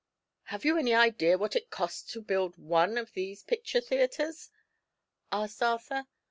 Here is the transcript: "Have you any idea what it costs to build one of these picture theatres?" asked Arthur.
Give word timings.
"Have 0.45 0.65
you 0.65 0.79
any 0.79 0.95
idea 0.95 1.37
what 1.37 1.55
it 1.55 1.69
costs 1.69 2.11
to 2.13 2.23
build 2.23 2.57
one 2.57 2.97
of 2.97 3.13
these 3.13 3.43
picture 3.43 3.81
theatres?" 3.81 4.49
asked 5.31 5.61
Arthur. 5.61 6.07